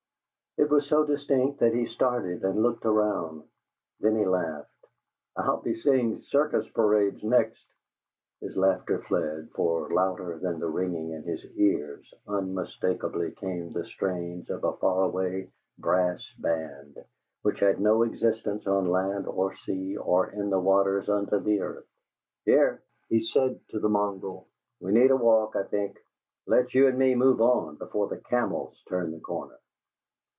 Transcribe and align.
It 0.57 0.69
was 0.69 0.85
so 0.85 1.05
distinct 1.05 1.59
that 1.61 1.73
he 1.73 1.85
started 1.85 2.43
and 2.43 2.61
looked 2.61 2.83
round. 2.83 3.43
Then 4.01 4.17
he 4.17 4.25
laughed. 4.25 4.69
"I'll 5.37 5.61
be 5.61 5.75
seeing 5.75 6.23
circus 6.23 6.67
parades 6.71 7.23
next!" 7.23 7.65
His 8.41 8.57
laughter 8.57 8.99
fled, 9.03 9.49
for, 9.55 9.89
louder 9.89 10.39
than 10.39 10.59
the 10.59 10.67
ringing 10.69 11.11
in 11.11 11.23
his 11.23 11.45
ears, 11.55 12.13
unmistakably 12.27 13.31
came 13.31 13.71
the 13.71 13.85
strains 13.85 14.49
of 14.49 14.65
a 14.65 14.73
far 14.73 15.03
away 15.05 15.53
brass 15.77 16.29
band 16.37 16.97
which 17.43 17.61
had 17.61 17.79
no 17.79 18.03
existence 18.03 18.67
on 18.67 18.89
land 18.91 19.27
or 19.27 19.55
sea 19.55 19.95
or 19.95 20.31
in 20.31 20.49
the 20.49 20.59
waters 20.59 21.07
under 21.07 21.39
the 21.39 21.61
earth. 21.61 21.87
"Here!" 22.43 22.83
he 23.07 23.23
said 23.23 23.61
to 23.69 23.79
the 23.79 23.89
mongrel. 23.89 24.49
"We 24.81 24.91
need 24.91 25.11
a 25.11 25.15
walk, 25.15 25.55
I 25.55 25.63
think. 25.63 25.97
Let's 26.45 26.75
you 26.75 26.87
and 26.87 26.99
me 26.99 27.15
move 27.15 27.39
on 27.39 27.77
before 27.77 28.09
the 28.09 28.19
camels 28.19 28.83
turn 28.89 29.11
the 29.13 29.21
corner!" 29.21 29.57